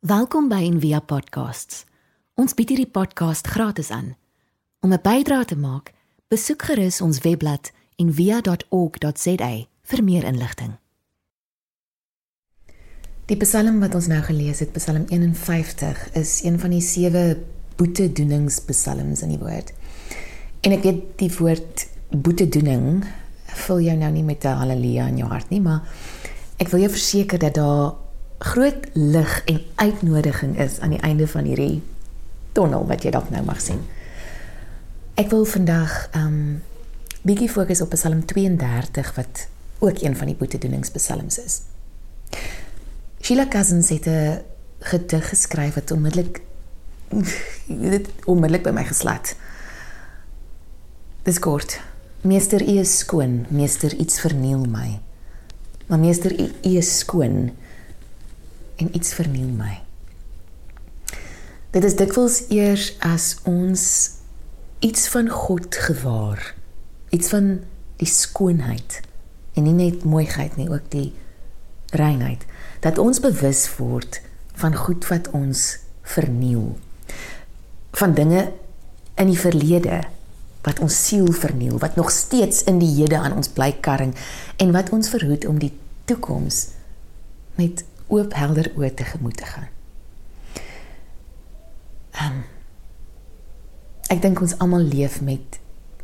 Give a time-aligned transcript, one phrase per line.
[0.00, 1.82] Welkom by Envia Podcasts.
[2.40, 4.14] Ons bied hierdie podcast gratis aan.
[4.80, 5.92] Om 'n bydrae te maak,
[6.28, 9.50] besoek gerus ons webblad en via.org.za
[9.82, 10.78] vir meer inligting.
[13.26, 17.36] Die Psalm wat ons nou gelees het, Psalm 51, is een van die sewe
[17.76, 19.72] boetedoeningspsalms in die woord.
[20.60, 23.04] En ek weet die woord boetedoening
[23.44, 25.82] vul jou nou nie met 'n haleluja in jou hart nie, maar
[26.56, 27.99] ek wil jou verseker dat daar
[28.40, 31.82] groot lig en uitnodiging is aan die einde van hierdie
[32.56, 33.82] tonnel wat jy dalk nou mag sien.
[35.20, 36.62] Ek wil vandag um
[37.20, 39.44] bietjie fokus op Psalm 32 wat
[39.84, 41.60] ook een van die boetedoeningspsalms is.
[43.20, 44.40] Sheila Cousins het 'n
[44.78, 46.40] gedig geskryf wat onmiddellik
[47.92, 49.34] dit onmiddellik by my geslat.
[51.22, 51.80] Dis kort.
[52.20, 53.46] Meester, u is skoon.
[53.48, 55.00] Meester, iets verniel my.
[55.86, 57.50] Maar meester, u is skoon
[58.80, 59.78] en iets verniel my.
[61.70, 63.84] Dit is dikwels eers as ons
[64.82, 66.54] iets van God gewaar,
[67.14, 67.60] iets van
[68.00, 69.02] die skoonheid
[69.58, 71.10] en nie net mooiheid nie, ook die
[71.94, 72.46] reinheid,
[72.80, 74.20] dat ons bewus word
[74.60, 75.76] van goed wat ons
[76.14, 76.72] verniel.
[77.98, 78.48] Van dinge
[79.20, 80.00] in die verlede
[80.64, 84.14] wat ons siel verniel, wat nog steeds in die hede aan ons bly karring
[84.60, 85.72] en wat ons verhoed om die
[86.08, 86.66] toekoms
[87.60, 89.68] met oop helder oë tegemoet te gaan.
[92.20, 92.40] Um,
[94.10, 95.58] ek dink ons almal leef met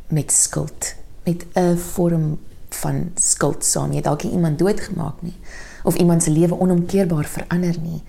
[0.08, 0.94] met skuld,
[1.26, 2.38] met 'n vorm
[2.70, 3.92] van skuld saam.
[3.92, 5.34] Jy dalk iemand doodgemaak nie
[5.82, 8.02] of iemand se lewe onomkeerbaar verander nie.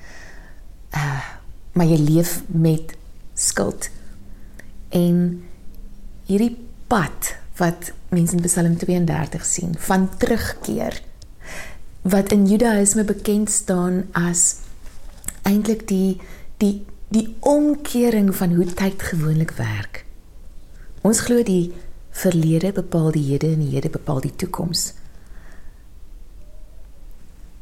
[0.95, 1.25] Uh,
[1.73, 2.97] maar jy leef met
[3.33, 3.89] skuld.
[4.89, 5.43] En
[6.25, 11.01] hierdie pad wat mense in Psalm 32 sien van terugkeer
[12.09, 14.59] wat in Judaïsme bekend staan as
[15.47, 16.19] eintlik die
[16.57, 20.03] die die omkering van hoe tyd gewoonlik werk.
[21.07, 21.71] Ons glo die
[22.11, 24.89] verlede bepaal die hede en die hede bepaal die toekoms.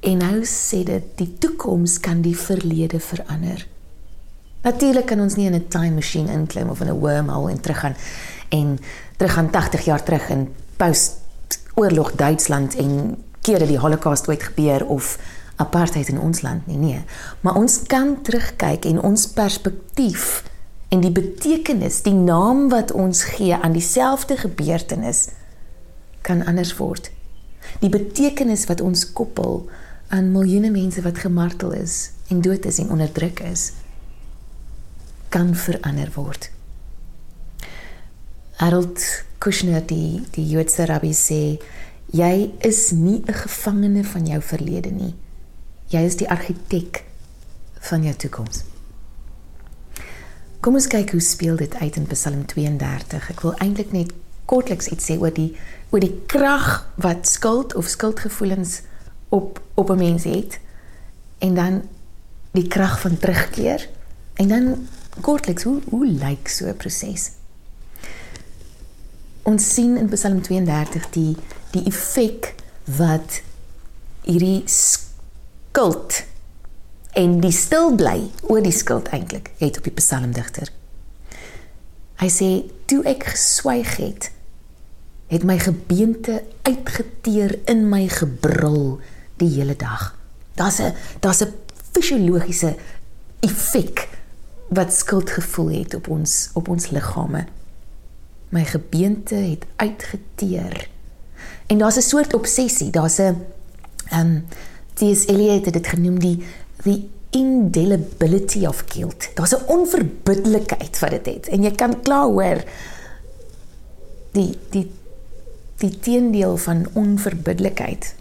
[0.05, 3.67] En nou sê dit die toekoms kan die verlede verander.
[4.66, 7.95] Natuurlik kan ons nie in 'n time machine inklim of in 'n wormhole en teruggaan
[8.50, 8.79] en
[9.17, 11.22] teruggaan 80 jaar terug in post
[11.75, 15.16] oorlog Duitsland en keer dat die holocaust ooit gebeur of
[15.61, 17.01] apartheid in ons land nie nee.
[17.45, 20.44] Maar ons kan terugkyk en ons perspektief
[20.94, 25.28] en die betekenis die naam wat ons gee aan dieselfde gebeurtenis
[26.25, 27.11] kan anders word.
[27.81, 29.66] Die betekenis wat ons koppel
[30.13, 33.72] aan miljoene mense wat gemartel is en dood is en onderdruk is
[35.29, 36.50] kan verander word.
[38.55, 39.03] Harold
[39.44, 41.57] Kushner die die Joodse rabbi sê
[42.11, 45.13] jy is nie 'n gevangene van jou verlede nie.
[45.88, 47.03] Jy is die argitek
[47.79, 48.63] van jou toekoms.
[50.59, 53.29] Kom ons kyk hoe speel dit uit in Psalm 32.
[53.29, 54.13] Ek wil eintlik net
[54.49, 55.55] kortliks iets sê oor die
[55.93, 58.81] oor die krag wat skuld of skuldgevoelens
[59.29, 60.59] op op 'n mens het
[61.37, 61.81] en dan
[62.51, 63.89] die krag van terugkeer
[64.33, 64.87] en dan
[65.22, 67.31] kortliks hoe hoe lyk so 'n proses?
[69.43, 71.35] Ons sien in Psalm 32 die
[71.75, 72.53] die effek
[72.97, 73.41] wat
[74.25, 76.24] hierdie skuld
[77.16, 78.18] en die stil bly
[78.50, 80.72] oor die skuld eintlik het op die psalmdigter.
[82.19, 82.50] Hy sê
[82.88, 84.30] toe ek geswyg het,
[85.31, 89.00] het my gebeente uitgeteer in my gebrul
[89.41, 90.14] die hele dag.
[90.56, 91.53] Daar's 'n daar's 'n
[91.94, 92.75] fisiologiese
[93.41, 94.08] effek
[94.69, 97.46] wat skuldgevoel het op ons op ons liggame.
[98.50, 100.90] My gebeente het uitgeteer
[101.68, 103.46] En daar's 'n soort obsessie, daar's 'n
[104.09, 104.46] ehm um,
[104.94, 105.26] T.S.
[105.26, 106.44] Eliot het dit genoem die
[106.84, 109.30] the indelibility of guilt.
[109.34, 111.48] Daar's 'n onverbiddelikheid wat dit het.
[111.48, 112.64] En jy kan klaar hoor
[114.31, 114.92] die die
[115.76, 118.16] die teendeel van onverbiddelikheid.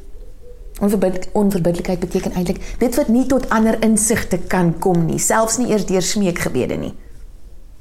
[0.81, 5.69] Onverbid onverbiddelikheid beteken eintlik dit wat nie tot ander insigte kan kom nie, selfs nie
[5.69, 6.95] eers deur smeekgebede nie.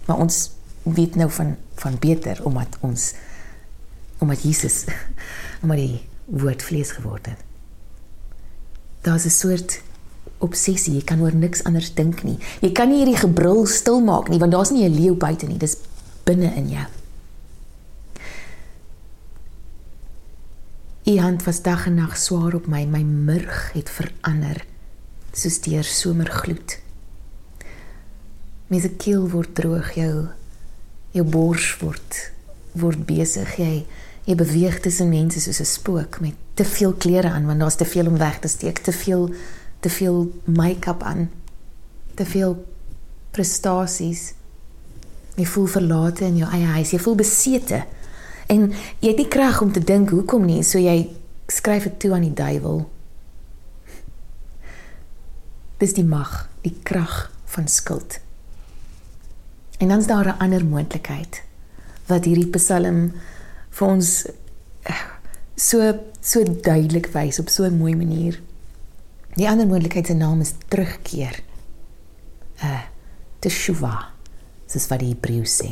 [0.05, 0.51] Maar ons
[0.83, 3.13] weet nou van van beter omdat ons
[4.17, 4.83] omdat Jesus
[5.63, 7.39] omdat die woord vlees geword het.
[9.01, 9.81] Daar's 'n soort
[10.37, 12.37] obsessie, jy kan oor niks anders dink nie.
[12.61, 15.57] Jy kan nie hierdie gebrul stil maak nie want daar's nie 'n leeu buite nie,
[15.57, 15.77] dis
[16.23, 16.85] binne in jou.
[21.05, 24.65] U hand was dag en nag swaar op my, my murg het verander
[25.31, 26.79] soos deur somergloed.
[28.67, 30.27] Mes 'n keel word droog jou
[31.13, 32.31] jou bors word
[32.71, 33.85] word besig jy
[34.23, 37.85] jy beweeg tussen mense soos 'n spook met te veel klere aan want daar's te
[37.85, 39.29] veel om weg te steek, te veel
[39.79, 41.29] te veel make-up aan.
[42.13, 42.65] te veel
[43.31, 44.33] prestasies.
[45.35, 47.83] Jy voel verlate in jou eie huis, jy voel besete.
[48.51, 48.67] En
[49.01, 51.07] jy het nie krag om te dink hoekom nie, so jy
[51.49, 52.83] skryf dit toe aan die duiwel.
[55.81, 58.19] Dis die mag, die krag van skuld.
[59.81, 61.43] En dan's daar 'n ander moontlikheid
[62.07, 63.11] wat hierdie Psalm
[63.73, 64.09] vir ons
[64.89, 65.03] eh,
[65.55, 65.93] so
[66.23, 68.39] so duidelik wys op so 'n mooi manier.
[69.35, 71.39] Die ander moontlikheid se naam is terugkeer.
[72.63, 72.81] Uh
[73.43, 74.13] teshuva.
[74.71, 75.71] Dis wat die Hebreë sê.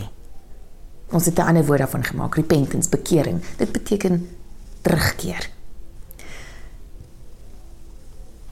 [1.12, 3.42] Ons het 'n ander woord daarvan gemaak, repentance, bekering.
[3.58, 4.28] Dit beteken
[4.82, 5.50] terugkeer.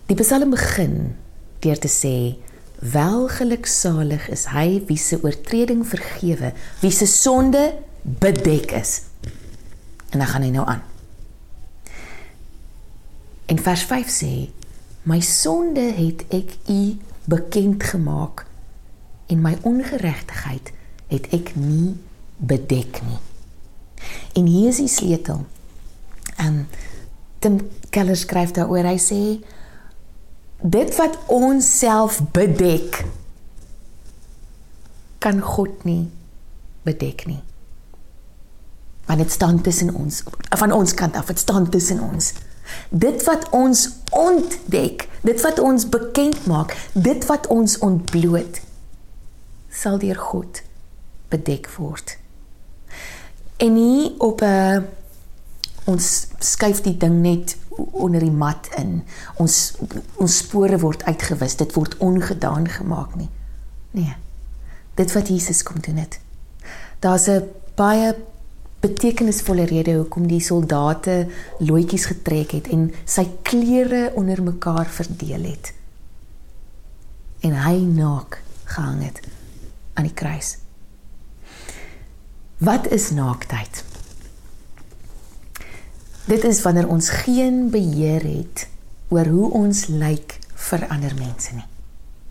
[0.06, 1.16] Die Psalm begin
[1.60, 2.38] deur te sê
[2.80, 9.02] Welgeluksalig is hy wie se oortreding vergewe, wie se sonde bedek is.
[10.10, 10.82] En dan gaan hy nou aan.
[13.50, 14.34] In vers 5 sê:
[15.10, 16.98] My sonde het ek u
[17.30, 18.46] bekend gemaak
[19.30, 20.72] en my ongeregtigheid
[21.08, 21.96] het ek nie
[22.38, 23.20] bedek nie.
[24.34, 25.46] En hier is die sleutel.
[26.38, 26.68] En
[27.40, 27.60] Tim
[27.90, 29.22] Keller skryf daaroor, hy sê
[30.60, 33.04] dit wat ons self bedek
[35.24, 36.10] kan God nie
[36.88, 37.42] bedek nie.
[39.10, 42.34] Want dit staan tussen ons van ons kant af, dit staan tussen ons.
[42.90, 48.62] Dit wat ons ontdek, dit wat ons bekend maak, dit wat ons ontbloot
[49.70, 50.62] sal deur God
[51.34, 52.18] bedek word.
[53.58, 54.86] En nie op 'n
[55.86, 57.58] ons skuif die ding net
[57.92, 59.04] onder die mat in.
[59.36, 59.74] Ons
[60.16, 61.56] ons spore word uitgewis.
[61.56, 63.30] Dit word ongedaan gemaak nie.
[63.92, 64.16] Nee.
[64.94, 66.20] Dit wat Jesus kom doen het.
[67.00, 68.16] Daar's 'n baie
[68.80, 71.28] betekenisvolle rede hoekom die soldate
[71.60, 75.74] loetjies getrek het en sy klere onder mekaar verdeel het.
[77.44, 79.22] En hy naak gehang het
[79.94, 80.58] aan die kruis.
[82.60, 83.84] Wat is naaktheid?
[86.28, 88.68] Dit is wanneer ons geen beheer het
[89.10, 90.38] oor hoe ons lyk
[90.70, 91.66] vir ander mense nie.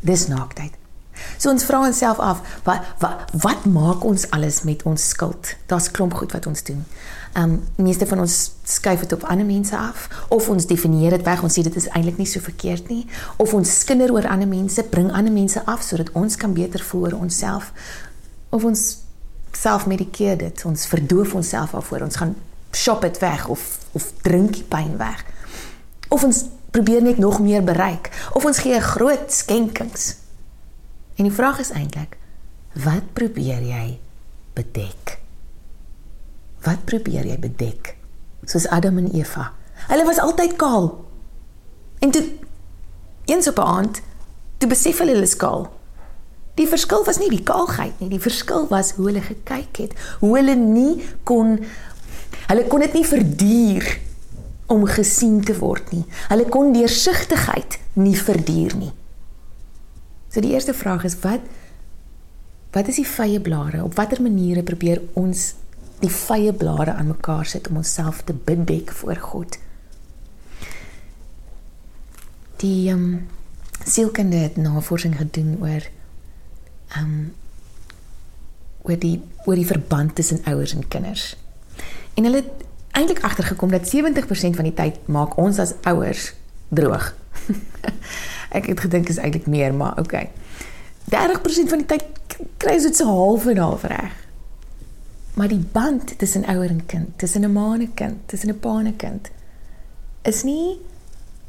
[0.01, 0.77] Dis naaktheid.
[1.37, 5.55] So ons vra onsself af, wat wat wat maak ons alles met ons skuld?
[5.67, 6.85] Daar's klomp goed wat ons doen.
[7.39, 11.43] Um meeste van ons skuif dit op ander mense af of ons definieer dit weg,
[11.43, 13.07] ons sê dit is eintlik nie so verkeerd nie,
[13.37, 17.09] of ons skinder oor ander mense, bring ander mense af sodat ons kan beter voel
[17.09, 17.73] oor onsself.
[18.51, 18.85] Of ons
[19.53, 22.37] self medikeer dit, ons verdoof onsself af voor ons gaan
[22.77, 25.25] shop dit weg of of drink die pyn weg.
[26.09, 30.15] Of ons probeer net nog meer bereik of ons gee groot skenkings.
[31.19, 32.17] En die vraag is eintlik
[32.79, 33.99] wat probeer jy
[34.55, 35.17] bedek?
[36.63, 37.97] Wat probeer jy bedek?
[38.47, 39.49] Soos Adam en Eva.
[39.89, 40.93] Hulle was altyd kaal.
[41.99, 42.23] En toe
[43.27, 44.01] eens op 'n aand
[44.59, 45.73] toe besef hulle hulle is kaal.
[46.55, 50.37] Die verskil was nie die kaalheid nie, die verskil was hoe hulle gekyk het, hoe
[50.37, 51.59] hulle nie kon
[52.49, 53.99] Hulle kon dit nie verduur
[54.67, 56.05] om gesien te word nie.
[56.29, 58.93] Hulle kon deursigtigheid nie verduur nie.
[60.29, 61.41] So die eerste vraag is wat
[62.73, 63.81] wat is die vye blare?
[63.85, 65.55] Op watter maniere probeer ons
[66.03, 69.59] die vye blare aan mekaar sit om onsself te bedek voor God?
[72.61, 73.27] Die ehm um,
[73.89, 75.83] sielkunde het navorsing gedoen oor
[76.89, 77.35] ehm um,
[78.83, 81.37] oor die oor die verband tussen ouers en kinders.
[82.15, 86.33] En hulle het eintlik agtergekom dat 70% van die tyd maak ons as ouers
[86.69, 87.15] droog.
[88.51, 90.31] ek het gedink is eintlik meer, maar okay.
[91.11, 92.05] 30% van die tyd
[92.57, 94.15] kry ons dit so half en half reg.
[95.35, 98.59] Maar die band tussen ouer en kind, tussen 'n ma en 'n kind, tussen 'n
[98.59, 99.31] pa en 'n kind
[100.23, 100.79] is nie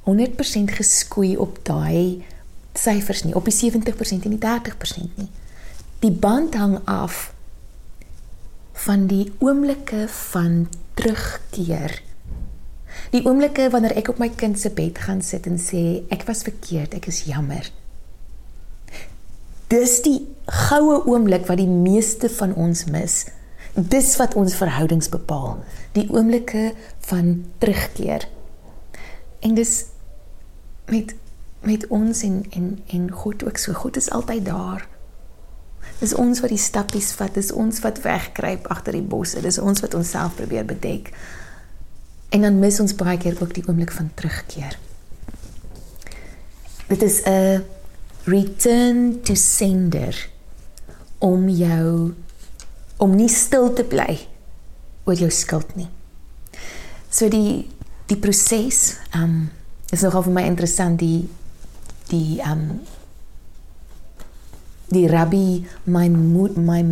[0.04, 2.24] 100% geskoei op daai
[2.74, 5.30] syfers nie, op die 70% en die 30% nie.
[6.00, 7.34] Die band hang af
[8.86, 12.00] van die oomblikke van terugkeer.
[13.10, 16.44] Die oomblikke wanneer ek op my kind se bed gaan sit en sê ek was
[16.46, 17.72] verkeerd, ek is jammer.
[19.70, 20.20] Dis die
[20.70, 23.24] goue oomblik wat die meeste van ons mis.
[23.74, 25.60] Dis wat ons verhoudings bepaal.
[25.94, 26.72] Die oomblikke
[27.10, 28.26] van terugkeer.
[29.46, 29.74] En dis
[30.90, 31.16] met
[31.60, 33.74] met ons en en en God ook so.
[33.74, 34.88] God is altyd daar.
[36.00, 39.82] Dis ons wat die stappies vat, dis ons wat wegkruip agter die bosse, dis ons
[39.84, 41.12] wat onsself probeer bedek.
[42.30, 44.78] En dan mis ons baie keer ook die oomblik van terugkeer.
[46.88, 47.66] Dit is 'n
[48.24, 50.30] return to sender
[51.18, 52.14] om jou
[52.98, 54.28] om nie stil te bly
[55.04, 55.88] oor jou skuld nie.
[57.10, 57.70] So die
[58.10, 59.50] die proses um
[59.94, 61.30] is nogal vir my interessant die
[62.10, 62.82] die um
[64.90, 66.84] die rabbi my my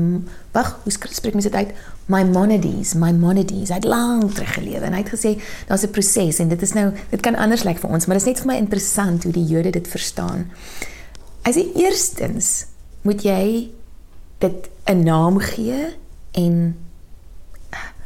[0.53, 1.73] wag, hoe spreek mens dit uit?
[2.07, 5.35] Maimonides, Maimonides, hy het lank terug gelewe en hy het gesê
[5.67, 8.27] daar's 'n proses en dit is nou dit kan anders lyk vir ons, maar dit
[8.27, 10.47] is net vir my interessant hoe die Jode dit verstaan.
[11.43, 12.65] Hy sê eerstens
[13.01, 13.71] moet jy
[14.39, 15.95] dit 'n naam gee
[16.31, 16.75] en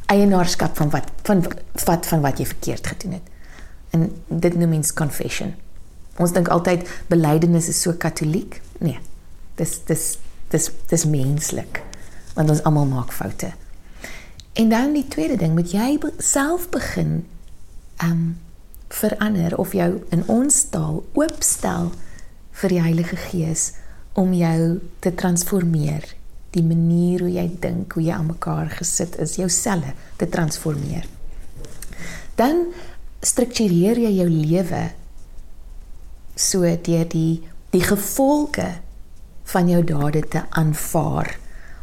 [0.06, 1.44] eienaarskap van wat van
[1.86, 3.28] wat van wat jy verkeerd gedoen het.
[3.90, 5.54] En dit noem mens confession.
[6.18, 8.62] Ons dink altyd belydenis is so katoliek.
[8.80, 9.00] Nee.
[9.62, 10.06] Dis dis
[10.52, 11.84] dis dis menslik.
[12.36, 13.52] Want ons almal maak foute.
[14.60, 17.22] En dan die tweede ding, moet jy self begin
[18.04, 18.40] um
[18.92, 21.94] verander of jou in ons taal oopstel
[22.60, 23.70] vir die Heilige Gees
[24.20, 26.10] om jou te transformeer
[26.56, 31.06] die manier hoe jy dink, hoe jy aan mekaar gesit is, jou selle te transformeer.
[32.40, 32.66] Dan
[33.24, 34.84] struktureer jy jou lewe
[36.36, 37.42] so deur die
[37.72, 38.68] die gevolge
[39.52, 41.36] van jou dade te aanvaar.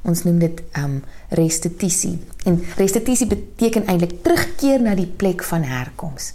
[0.09, 2.19] Ons noem dit um restituisie.
[2.49, 6.33] En restituisie beteken eintlik terugkeer na die plek van herkoms.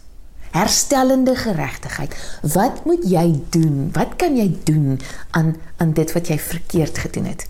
[0.53, 2.13] Herstellende geregtigheid.
[2.53, 3.89] Wat moet jy doen?
[3.95, 4.99] Wat kan jy doen
[5.31, 7.47] aan aan dit wat jy verkeerd gedoen het?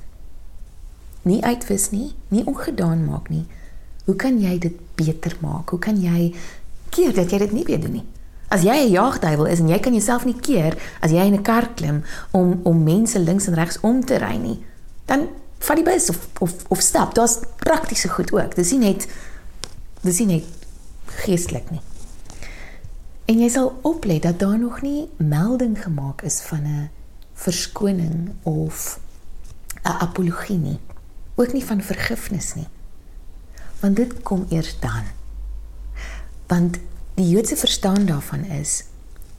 [1.28, 3.46] nie uitwis nie, nie ongedaan maak nie.
[4.06, 5.72] Hoe kan jy dit beter maak?
[5.72, 6.34] Hoe kan jy
[6.92, 8.06] keer dat jy dit nie weer doen nie?
[8.54, 11.42] As jy 'n jaagduiwel is en jy kan jouself nie keer as jy in 'n
[11.42, 14.64] kar klim om om mense links en regs om te ry nie,
[15.06, 15.28] dan
[15.60, 17.14] vat die bus of of of stap.
[17.14, 18.56] Daar's praktiese goed ook.
[18.56, 19.08] Dis nie net
[20.02, 20.44] dis nie net
[21.26, 21.82] geestelik nie.
[23.26, 26.90] En jy sal oplet dat daar nog nie melding gemaak is van 'n
[27.34, 29.00] verskoning of
[29.84, 30.80] 'n apologie nie
[31.36, 32.68] ook nie van vergifnis nie.
[33.80, 35.04] Want dit kom eers dan.
[36.48, 36.78] Want
[37.16, 38.84] die Joodse verstaan daarvan is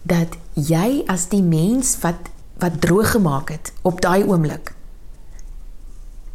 [0.03, 2.31] dat jy as die mens wat
[2.63, 4.75] wat droog gemaak het op daai oomblik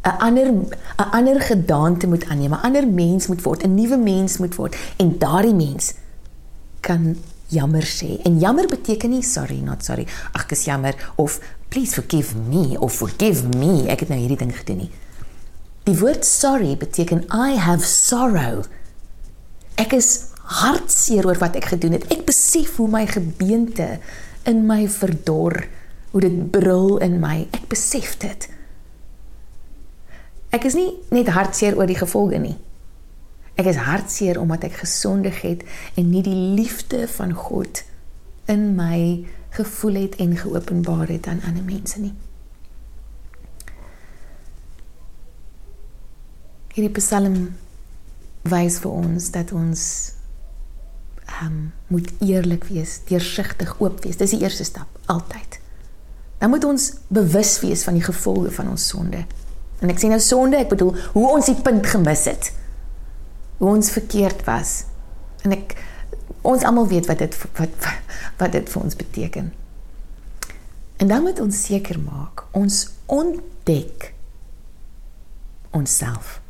[0.02, 0.48] 'n ander
[0.96, 4.76] 'n ander gedaante moet aanneem, 'n ander mens moet word, 'n nuwe mens moet word
[4.96, 5.94] en daardie mens
[6.80, 7.16] kan
[7.46, 8.22] jammer sê.
[8.22, 10.06] En jammer beteken nie sorry, not sorry.
[10.32, 13.86] Ag, ek is jammer of please forgive me of forgive me.
[13.88, 14.90] Ek het nou hierdie ding gedoen nie.
[15.84, 18.64] Die woord sorry beteken I have sorrow.
[19.74, 22.06] Ek is hartseer oor wat ek gedoen het.
[22.10, 23.98] Ek besef hoe my gebeente
[24.48, 25.62] in my verdor,
[26.10, 27.44] hoe dit brul in my.
[27.54, 28.48] Ek besef dit.
[30.50, 32.56] Ek is nie net hartseer oor die gevolge nie.
[33.60, 35.62] Ek is hartseer omdat ek gesondig het
[36.00, 37.84] en nie die liefde van God
[38.50, 42.14] in my gevoel het en geopenbaar het aan ander mense nie.
[46.74, 47.36] hierdie psalm
[48.48, 49.80] wys vir ons dat ons
[51.44, 54.18] um, moet eerlik wees, deursigtig oop wees.
[54.20, 55.58] Dis die eerste stap altyd.
[56.40, 59.24] Dan moet ons bewus wees van die gevolge van ons sonde.
[59.80, 62.52] En ek sê nou sonde, ek bedoel hoe ons die punt gemis het.
[63.60, 64.84] Hoe ons verkeerd was.
[65.44, 65.76] En ek
[66.42, 67.88] ons almal weet wat dit wat
[68.40, 69.50] wat dit vir ons beteken.
[71.00, 74.12] En dan moet ons seker maak ons ontdek
[75.76, 76.40] onsself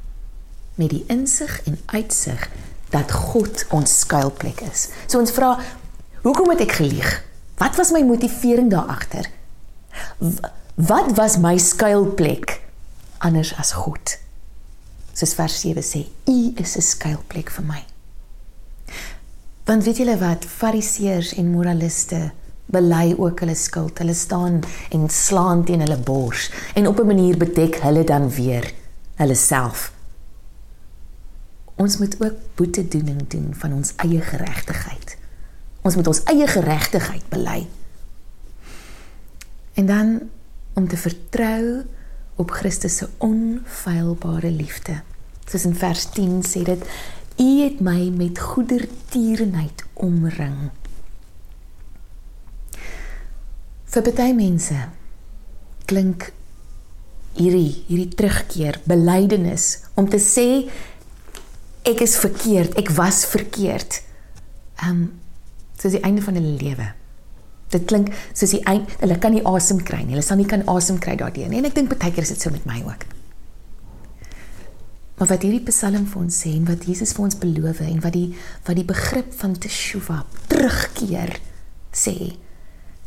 [0.75, 2.47] met die insig en uitsig
[2.91, 4.89] dat God ons skuilplek is.
[5.07, 5.55] So ons vra,
[6.25, 7.11] hoekom het ek gelieg?
[7.61, 9.29] Wat was my motivering daar agter?
[10.75, 12.61] Wat was my skuilplek
[13.19, 14.17] anders as God?
[15.13, 17.85] Soos vers 7 sê, U is 'n skuilplek vir my.
[19.65, 22.33] Want weet julle wat, fariseërs en moraliste
[22.67, 23.99] bely ook hulle skuld.
[23.99, 28.73] Hulle staan en slaan teen hulle bors en op 'n manier bedek hulle dan weer
[29.17, 29.93] hulle self
[31.81, 35.17] ons moet ook boetedoening doen van ons eie geregtigheid.
[35.81, 37.63] Ons moet ons eie geregtigheid bely.
[39.81, 40.19] En dan
[40.77, 41.85] om te vertrou
[42.41, 45.01] op Christus se onfeilbare liefde.
[45.49, 46.85] Soos in vers 10 sê dit:
[47.41, 50.71] U het my met goedertierenheid omring.
[53.91, 54.77] Vir baie mense
[55.91, 56.31] klink
[57.35, 60.69] hierdie hierdie terugkeer, belydenis om te sê
[61.89, 64.03] ek is verkeerd, ek was verkeerd.
[64.83, 65.21] Ehm um,
[65.81, 66.91] soos die einde van hulle lewe.
[67.73, 70.13] Dit klink soos die einde, hulle kan nie asem kry nie.
[70.13, 71.63] Hulle sal nie kan asem kry daardeur nie.
[71.63, 73.07] En ek dink baie keer is dit so met my ook.
[75.21, 78.15] Maar wat hierdie Psalm vir ons sê en wat Jesus vir ons beloof en wat
[78.17, 78.29] die
[78.65, 81.35] wat die begrip van teshuva terugkeer
[81.93, 82.15] sê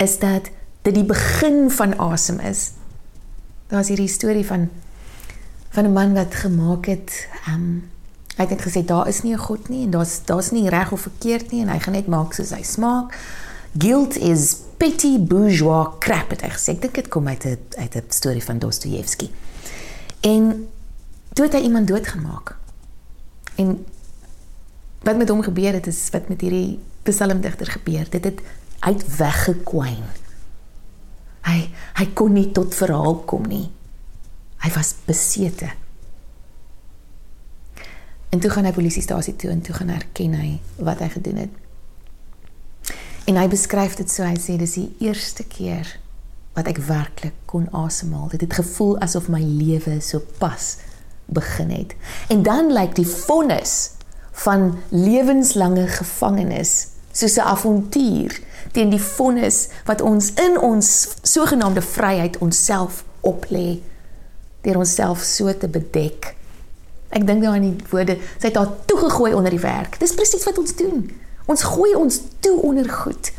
[0.01, 0.51] is dat
[0.86, 2.74] dit die begin van asem is.
[3.72, 4.70] Daar's hierdie storie van
[5.74, 7.93] van 'n man wat gemaak het ehm um,
[8.34, 10.92] Hy het net gesê daar is nie 'n God nie en daar's daar's nie reg
[10.92, 13.18] of verkeerd nie en hy gaan net maak soos hy smaak.
[13.78, 16.72] Guilt is petty bourgeois crap het hy gesê.
[16.72, 19.32] Ek dink dit kom uit 'n uit 'n storie van Dostojewski.
[20.22, 20.68] En
[21.34, 22.56] toe het hy iemand doodgemaak.
[23.56, 23.86] En
[25.02, 28.10] wat met hom gebeur het is wat met hierdie psalmdigter gebeur.
[28.10, 28.42] Dit het
[28.80, 30.04] uit weggekwyn.
[31.42, 33.72] Hy hy kon nie tot verhaal kom nie.
[34.63, 35.70] Hy was besete.
[38.34, 41.60] En toe gaan hy polisiestasie toe en toe gaan erken hy wat hy gedoen het.
[43.30, 45.92] En hy beskryf dit so hy sê dis die eerste keer
[46.58, 48.32] wat ek werklik kon asemhaal.
[48.34, 50.74] Dit het gevoel asof my lewe so pas
[51.30, 51.94] begin het.
[52.34, 53.94] En dan lyk die vonnis
[54.44, 62.38] van lewenslange gevangenis soos 'n avontuur teen die vonnis wat ons in ons sogenaamde vryheid
[62.38, 63.80] onsself oplê
[64.62, 66.36] deur onsself so te bedek.
[67.13, 70.00] Ek dink nou aan die woorde, sy het haar toegegooi onder die werk.
[70.01, 71.05] Dis presies wat ons doen.
[71.46, 73.32] Ons gooi ons toe onder goed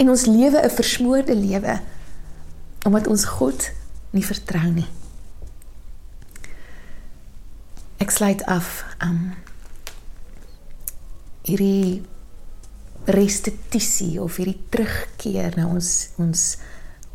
[0.00, 1.80] en ons lewe 'n versmoorde lewe
[2.86, 3.70] omdat ons God
[4.10, 4.88] nie vertrou nie.
[8.00, 9.34] Ek sluit af um
[11.44, 12.02] hierdie
[13.04, 16.56] restituisie of hierdie terugkeer na ons ons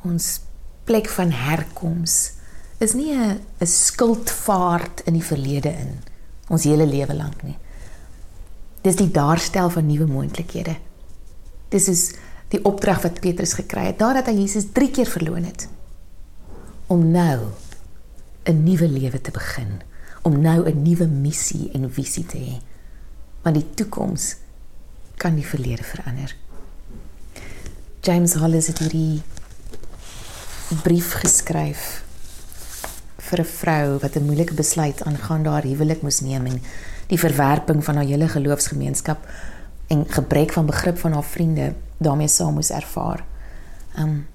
[0.04, 0.42] ons
[0.86, 2.35] plek van herkoms
[2.78, 6.00] is nie 'n 'n skuldvaart in die verlede in
[6.50, 7.58] ons hele lewe lank nie.
[8.82, 10.76] Dis die daarstel van nuwe moontlikhede.
[11.70, 12.14] Dis is
[12.48, 15.68] die opdrag wat Petrus gekry het nadat hy Jesus 3 keer verloon het
[16.88, 17.52] om nou
[18.46, 19.82] 'n nuwe lewe te begin,
[20.22, 22.62] om nou 'n nuwe missie en visie te hê.
[23.42, 24.36] Want die toekoms
[25.16, 26.36] kan die verlede verander.
[28.02, 29.22] James Hollis het hierdie
[30.84, 32.05] brief geskryf
[33.30, 36.62] vir 'n vrou wat 'n moeilike besluit aangaande haar huwelik moes neem en
[37.08, 39.20] die verwerping van haar hele geloofsgemeenskap
[39.88, 43.24] en gebrek van begrip van haar vriende daarmee saam moes ervaar.
[43.98, 44.28] Um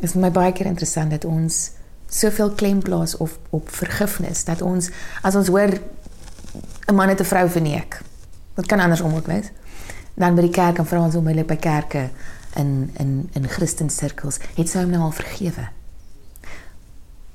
[0.00, 1.70] is my baie keer interessant dat ons
[2.06, 4.90] soveel klem plaas op op vergifnis dat ons
[5.22, 5.70] as ons hoor
[6.86, 8.00] 'n man het 'n vrou verneek.
[8.54, 9.50] Dit kan andersom ook wees
[10.14, 12.10] dan by die kerk en vra ons onmiddellik by kerke
[12.56, 15.68] in in in Christen sirkels het sy hom nou al vergewe.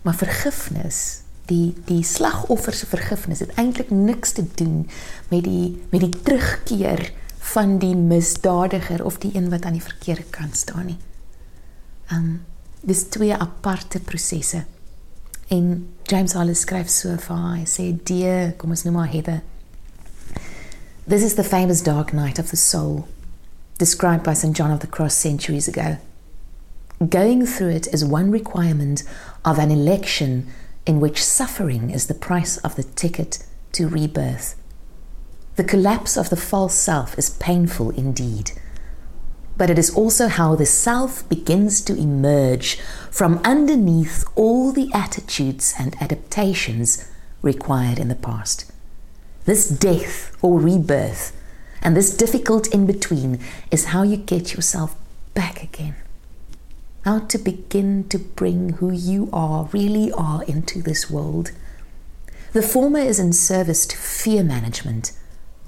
[0.03, 4.83] Maar vergifnis, die die slagoffer se vergifnis het eintlik niks te doen
[5.31, 7.11] met die met die terugkeer
[7.53, 10.99] van die misdadiger of die een wat aan die verkeerde kant staan nie.
[12.11, 12.43] Um
[12.83, 14.63] dis twee aparte prosesse.
[15.47, 19.41] En James Hollis skryf so vir hy sê die kom ons noem maar Heather
[21.05, 23.09] This is the famous dark night of the soul,
[23.77, 24.55] described by St.
[24.55, 25.97] John of the Cross centuries ago.
[27.09, 29.03] Going through it is one requirement
[29.43, 30.47] of an election
[30.85, 34.55] in which suffering is the price of the ticket to rebirth.
[35.55, 38.51] The collapse of the false self is painful indeed,
[39.57, 45.73] but it is also how the self begins to emerge from underneath all the attitudes
[45.79, 47.09] and adaptations
[47.41, 48.71] required in the past.
[49.45, 51.35] This death or rebirth
[51.81, 53.39] and this difficult in between
[53.71, 54.95] is how you get yourself
[55.33, 55.95] back again.
[57.05, 61.51] How to begin to bring who you are, really are, into this world.
[62.53, 65.11] The former is in service to fear management,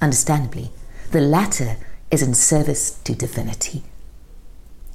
[0.02, 0.71] understandably.
[1.12, 1.78] The latter
[2.12, 3.84] is in service to divinity.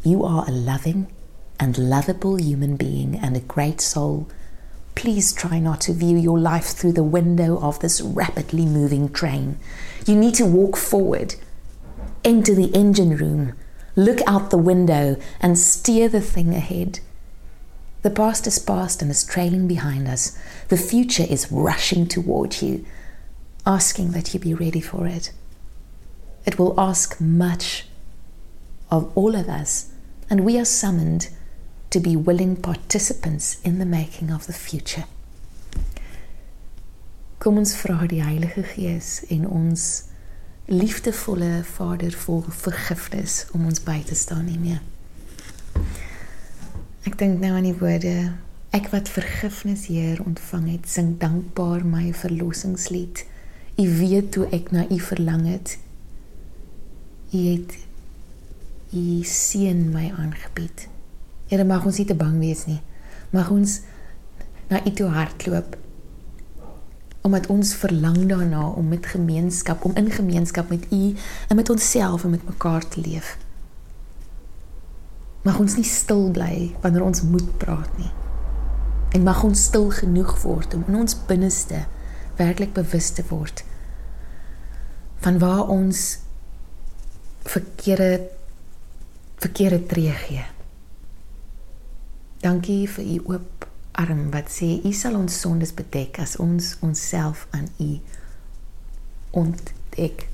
[0.02, 1.08] You are a loving
[1.58, 4.28] and lovable human being and a great soul
[5.00, 9.58] Please try not to view your life through the window of this rapidly moving train.
[10.06, 11.36] You need to walk forward,
[12.22, 13.54] enter the engine room,
[14.04, 17.00] look out the window, and steer the thing ahead.
[18.02, 20.38] The past is past and is trailing behind us.
[20.68, 22.86] The future is rushing toward you,
[23.66, 25.32] asking that you be ready for it.
[26.46, 27.86] It will ask much
[28.90, 29.92] of all of us,
[30.30, 31.28] and we are summoned
[31.90, 35.04] to be willing participants in the making of the future.
[37.38, 40.09] Kom ons vra die Heilige Gees en ons
[40.70, 44.82] liefdevolle Vader vir vergifnis om ons by te staan nie meer.
[47.08, 48.14] Ek dink nou aan die woorde
[48.76, 53.24] ek wat vergifnis Heer ontvang het, sing dankbaar my verlossingslied.
[53.82, 55.74] U weet hoe ek na u verlang het.
[57.34, 57.74] U het
[58.94, 60.86] u seën my aangebied.
[61.50, 62.78] Here mag ons nie te bang wees nie.
[63.34, 63.80] Mag ons
[64.70, 65.74] na U toe hardloop.
[67.20, 71.14] Omdat ons verlang daarna om met gemeenskap, om in gemeenskap met U
[71.48, 73.36] en met onsself en met mekaar te leef.
[75.42, 78.10] Mag ons nie stil bly wanneer ons moet praat nie.
[79.12, 81.84] En mag ons stil genoeg word om in ons binneste
[82.36, 83.64] werklik bewus te word
[85.20, 86.18] van waar ons
[87.44, 88.28] verkeerde
[89.40, 90.44] verkeerde tree gee.
[92.40, 93.69] Dankie vir u oop
[94.00, 97.90] arm wat sê u sal ons sondes bedek as ons onsself aan u
[99.30, 100.26] ontdek.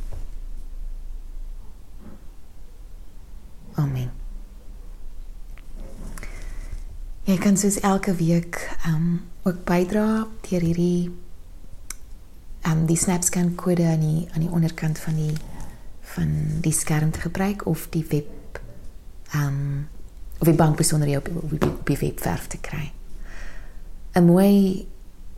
[3.76, 4.10] Amen.
[7.26, 11.10] Jy kan soos elke week um, ook bydra deur hierdie
[12.70, 15.34] um, die SnapScan kode aan die aan die onderkant van die
[16.14, 16.30] van
[16.62, 18.60] die skerm te gebruik of die web
[19.34, 19.88] um,
[20.38, 22.95] of die bankbesonderhede op, op, op die webwerf te kry.
[24.16, 24.88] 'n Mooi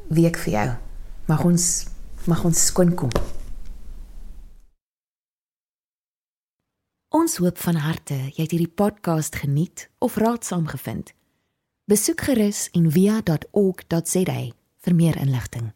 [0.09, 0.69] week vir jou.
[1.27, 1.87] Mag ons
[2.27, 3.11] mag ons skoon kom.
[7.09, 11.11] Ons hoop van harte jy het hierdie podcast geniet of raadsaam gevind.
[11.91, 14.39] Besoek gerus en via.ok.za
[14.79, 15.73] vir meer inligting.